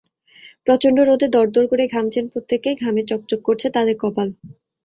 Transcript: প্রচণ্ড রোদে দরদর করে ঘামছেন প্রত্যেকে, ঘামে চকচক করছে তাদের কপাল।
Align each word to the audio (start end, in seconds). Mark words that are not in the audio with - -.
প্রচণ্ড 0.65 0.97
রোদে 1.01 1.27
দরদর 1.35 1.65
করে 1.71 1.83
ঘামছেন 1.87 2.25
প্রত্যেকে, 2.33 2.69
ঘামে 2.81 3.01
চকচক 3.09 3.39
করছে 3.47 3.67
তাদের 3.75 3.95
কপাল। 3.99 4.27